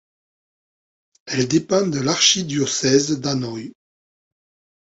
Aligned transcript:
Elle 1.27 1.47
dépend 1.47 1.85
de 1.85 1.99
l'archidiocèse 1.99 3.19
d'Hanoï. 3.19 3.71